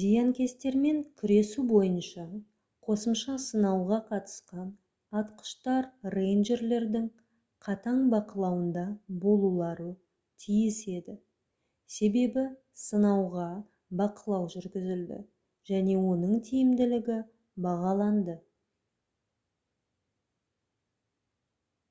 [0.00, 2.26] зиянкестермен күресу бойынша
[2.90, 4.68] қосымша сынауға қатысқан
[5.20, 7.08] атқыштар рэйнджерлердің
[7.70, 8.84] қатаң бақылауында
[9.24, 9.88] болулары
[10.44, 11.16] тиіс еді
[11.96, 12.46] себебі
[12.84, 13.50] сынауға
[14.02, 15.20] бақылау жүргізілді
[15.72, 17.18] және оның тиімділігі
[17.68, 18.40] бағаланды